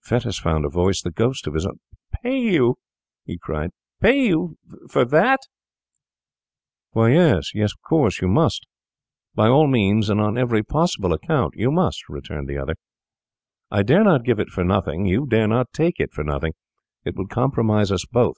Fettes 0.00 0.38
found 0.38 0.64
a 0.64 0.68
voice, 0.68 1.02
the 1.02 1.10
ghost 1.10 1.48
of 1.48 1.54
his 1.54 1.66
own: 1.66 1.80
'Pay 2.14 2.38
you!' 2.38 2.76
he 3.24 3.36
cried. 3.36 3.70
'Pay 4.00 4.28
you 4.28 4.56
for 4.88 5.04
that?' 5.04 5.40
'Why, 6.92 7.14
yes, 7.14 7.50
of 7.52 7.82
course 7.84 8.20
you 8.20 8.28
must. 8.28 8.64
By 9.34 9.48
all 9.48 9.66
means 9.66 10.08
and 10.08 10.20
on 10.20 10.38
every 10.38 10.62
possible 10.62 11.12
account, 11.12 11.54
you 11.56 11.72
must,' 11.72 12.08
returned 12.08 12.48
the 12.48 12.58
other. 12.58 12.76
'I 13.72 13.82
dare 13.82 14.04
not 14.04 14.22
give 14.22 14.38
it 14.38 14.50
for 14.50 14.62
nothing, 14.62 15.04
you 15.06 15.26
dare 15.26 15.48
not 15.48 15.72
take 15.72 15.98
it 15.98 16.12
for 16.12 16.22
nothing; 16.22 16.52
it 17.04 17.16
would 17.16 17.28
compromise 17.30 17.90
us 17.90 18.04
both. 18.06 18.36